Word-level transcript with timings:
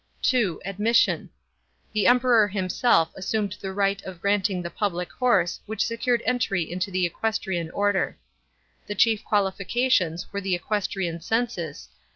(2) 0.23 0.59
Admission. 0.65 1.29
The 1.93 2.07
Emperor 2.07 2.47
himself 2.47 3.11
assumed 3.15 3.55
the 3.61 3.71
right 3.71 4.01
o. 4.03 4.15
granting 4.15 4.63
the 4.63 4.71
public 4.71 5.11
horse 5.11 5.59
which 5.67 5.85
secured 5.85 6.23
entry 6.25 6.63
into 6.63 6.89
the 6.89 7.07
equestriai 7.07 7.69
order. 7.71 8.17
The 8.87 8.95
chief 8.95 9.23
qualifications 9.23 10.33
were 10.33 10.41
the 10.41 10.55
equestrian 10.55 11.21
census. 11.21 11.87